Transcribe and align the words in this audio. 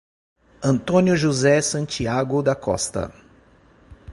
Antônio 0.63 1.15
José 1.15 1.61
Santiago 1.61 2.41
da 2.41 2.55
Costa 2.55 3.13